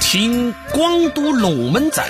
[0.00, 2.04] 听广都龙门阵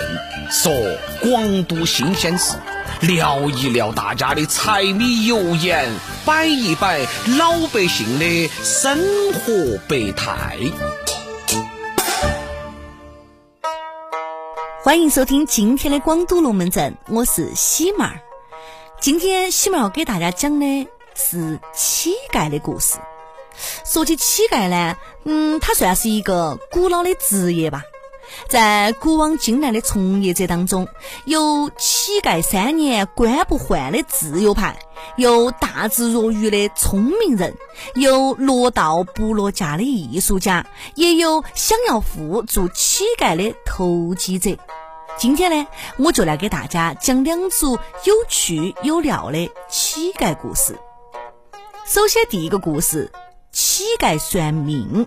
[0.50, 0.73] 说
[1.21, 2.56] 广都新鲜事，
[3.00, 5.88] 聊一聊大家的柴米油盐，
[6.24, 7.01] 摆一摆
[7.38, 8.98] 老百姓的生
[9.32, 10.56] 活百态。
[14.83, 18.20] 欢迎收听今天的广都龙门阵，我是喜妹儿。
[18.98, 22.98] 今天喜妹儿要给大家讲的是乞丐的故事。
[23.84, 27.83] 说起乞丐呢，嗯，他算是一个古老的职业吧。
[28.48, 30.87] 在古往今来的从业者当中，
[31.25, 34.79] 有乞丐三年官不换的自由派，
[35.17, 37.57] 有大智若愚的聪明人，
[37.97, 40.65] 有落道不落家的艺术家，
[40.95, 44.56] 也有想要富做乞丐的投机者。
[45.19, 45.67] 今天呢，
[45.98, 47.73] 我就来给大家讲两组
[48.05, 50.79] 有趣有料的乞丐故事。
[51.84, 53.11] 首先，第一个故事：
[53.80, 55.07] 乞丐算命。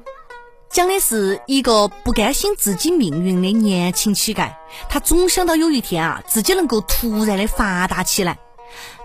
[0.68, 4.52] 讲的是一个不甘心自己命运的年轻乞丐，
[4.90, 8.40] 他总想到有一天啊，自己能够突然的发达起来。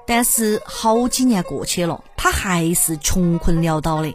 [0.06, 4.14] 但是好几年过去了，他还是穷困潦倒的。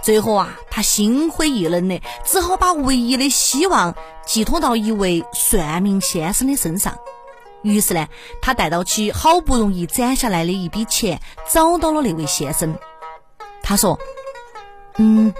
[0.00, 6.96] 最后啊，他心灰意冷的，只好把唯一的希望寄托到一位算命先生的身上。
[7.60, 8.08] 于是呢，
[8.40, 11.20] 他带到起好不容易攒下来的一笔钱，
[11.52, 12.74] 找到了那位先生。
[13.62, 13.98] 他说
[14.98, 15.34] ：“嗯。”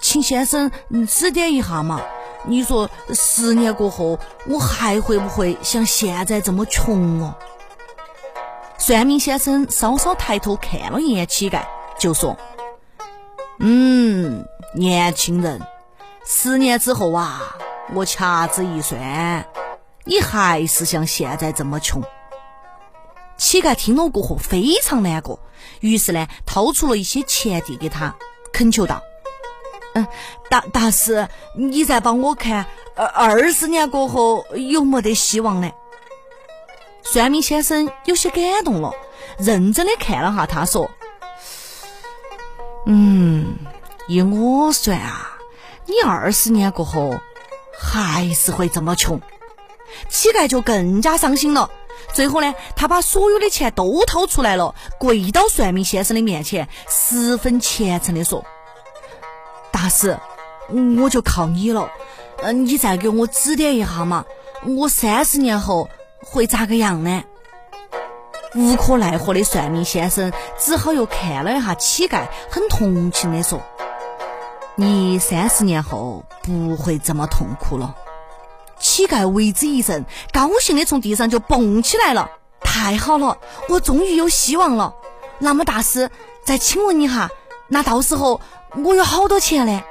[0.00, 0.70] 请先生
[1.08, 2.00] 指点一下嘛？
[2.44, 7.34] 你说十年过后，我还会不会像现在这么穷哦？
[8.78, 11.64] 算命先生稍稍抬头看了一眼乞丐，
[11.98, 12.36] 就说
[13.58, 15.60] ：“嗯，年轻人，
[16.24, 17.56] 十年之后啊，
[17.92, 19.44] 我掐指一算，
[20.04, 22.00] 你还是像现在这么穷。”
[23.36, 25.40] 乞丐听了过后非常难过，
[25.80, 28.14] 于是呢，掏出了一些钱递给他，
[28.52, 29.02] 恳求道。
[29.94, 30.06] 嗯，
[30.48, 35.70] 大大师，你再帮我看，二二十年过后有没得希望呢？
[37.02, 38.94] 算命先生有些感动了，
[39.38, 40.90] 认真的看了哈，他说
[42.86, 43.56] ：“嗯，
[44.06, 45.36] 依我算啊，
[45.86, 47.16] 你二十年过后
[47.78, 49.20] 还是会这么穷。”
[50.08, 51.70] 乞丐就更加伤心了。
[52.12, 58.44] 最后呢，他把所有的钱都掏出来了，跪到算命先生的面前，十分虔诚的说。
[59.70, 60.18] 大师，
[61.00, 61.90] 我就靠你了，
[62.42, 64.24] 嗯，你再给我指点一下嘛，
[64.66, 65.88] 我三十年后
[66.22, 67.24] 会咋个样呢？
[68.54, 73.62] 无可奈何的算命先生只好又看了一下乞丐，很同情的说
[74.76, 77.96] ：“你三十年后不会这么痛苦了。”
[78.78, 82.30] 乞丐为之一振，高兴的从地上就蹦起来了。
[82.60, 83.38] 太好了，
[83.68, 84.94] 我终于有希望了。
[85.38, 86.10] 那么大师，
[86.44, 87.30] 再请问一下，
[87.68, 88.40] 那到时候？
[88.74, 89.82] 我有好多钱呢！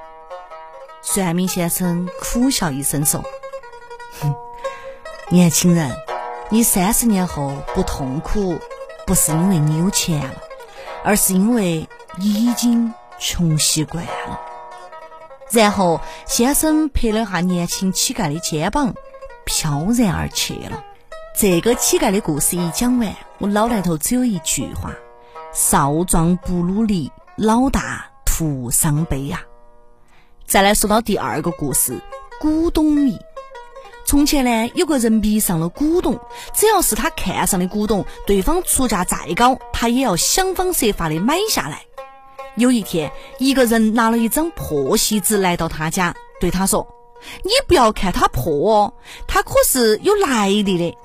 [1.04, 3.24] 算命先生苦笑一声说
[4.20, 4.34] ：“哼，
[5.30, 5.96] 年轻人，
[6.50, 8.58] 你三十年后不痛苦，
[9.06, 10.34] 不是因为你有钱了，
[11.04, 11.88] 而是因为
[12.18, 14.42] 你已经穷习惯了。”
[15.52, 18.94] 然后先生拍了下年轻乞丐的肩膀，
[19.46, 20.84] 飘然而去了。
[21.38, 24.92] 这个乞丐的故事一讲完，我脑袋头只有一句话：
[25.54, 28.08] 少壮不努力，老大。
[28.34, 29.42] 徒伤悲呀！
[30.48, 32.00] 再来说到第二个故事，
[32.40, 33.20] 古董迷。
[34.06, 36.18] 从前呢，有个人迷上了古董，
[36.56, 41.84] 只要是他看上的古董，对方出价再高，他也要想方设法的买下来。
[42.56, 46.88] 有一天，一个人拿了一张破席子来到他家，对他说
[47.44, 48.94] ：“你不要看它破哦，
[49.28, 50.98] 它可是有来历的。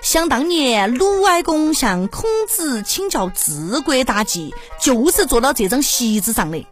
[0.00, 6.66] 想当年，鲁哀公向孔子请教治国大计，就是坐到这张席子上的。”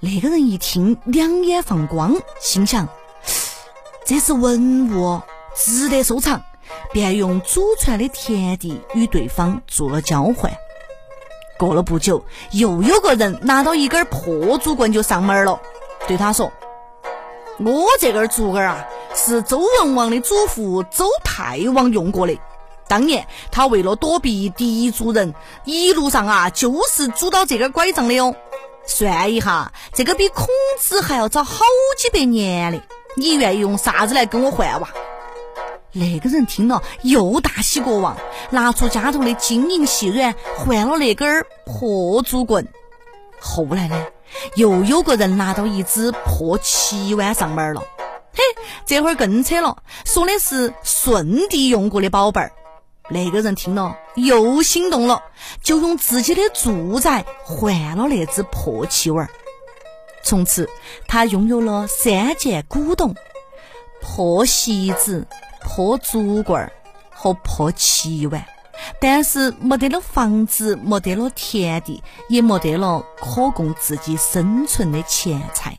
[0.00, 2.88] 那个人一听，两眼放光，心想：
[4.06, 5.20] 这是文物，
[5.54, 6.42] 值得收藏，
[6.92, 10.52] 便用祖传的田地与对方做了交换。
[11.60, 15.60] 过了不久，又有个人拿到一根破竹棍就上门了，
[16.08, 16.50] 对他说
[17.60, 22.34] ：“我这根竹竿啊，是周文王的祖父周太王用过的。
[22.88, 25.34] 当年他为了躲避敌族人，
[25.64, 28.34] 一路上啊，就是拄到这根拐杖的哦。”
[28.86, 30.46] 算一下，这个比孔
[30.80, 31.62] 子还要早好
[31.98, 32.80] 几百年的，
[33.16, 34.88] 你愿意用啥子来跟我换哇？
[35.92, 38.16] 那个人听了又大喜过望，
[38.50, 42.68] 拿出家头的金银细软换了那根破竹棍。
[43.40, 44.06] 后来呢，
[44.54, 47.82] 又有个人拿到一只破旗碗上门了。
[48.32, 52.52] 嘿，这会儿更扯了，说的是舜帝用过的宝贝儿。
[53.08, 55.24] 那个人听了又心动了，
[55.62, 59.28] 就用自己的住宅换了那只破器碗。
[60.22, 60.68] 从此，
[61.08, 63.16] 他拥有了三件古董：
[64.00, 65.26] 破席子、
[65.72, 66.72] 破竹棍儿
[67.10, 68.44] 和破棋碗。
[69.00, 75.78] 但是，没得了房子，没得了田地，也没得了可供自己生存的钱财。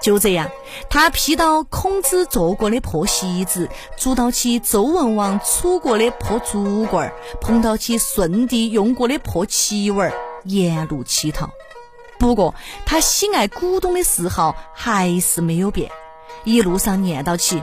[0.00, 0.48] 就这样，
[0.88, 10.14] 他劈到孔子坐过的破席子，捉到起周文王杵过的破竹棍儿，碰到起舜帝用过的破棋碗儿，
[10.44, 11.50] 沿路乞讨。
[12.18, 12.54] 不过，
[12.86, 15.90] 他喜爱古董的嗜好还是没有变，
[16.44, 17.62] 一路上念叨起：“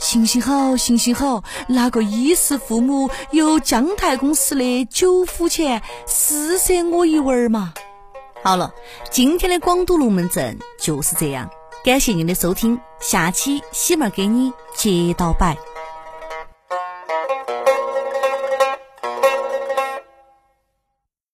[0.00, 7.72] 行行好，行行好，那个衣食父母有姜太公司的酒府钱，施舍我一文儿嘛。”
[8.42, 8.72] 好了，
[9.10, 11.48] 今天的广东龙门阵就是这样，
[11.84, 15.56] 感谢您的收听，下期喜妹给你接到摆。